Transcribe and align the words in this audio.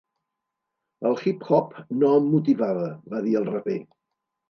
"El 1.09 1.19
hip 1.19 1.45
hop 1.51 1.77
no 1.99 2.11
em 2.23 2.33
motivava", 2.35 2.91
va 3.15 3.25
dir 3.31 3.41
el 3.45 3.51
raper. 3.55 3.81